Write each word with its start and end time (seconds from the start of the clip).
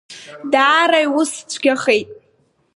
Даара 0.51 0.99
иус 1.05 1.31
цәгьахеит! 1.49 2.09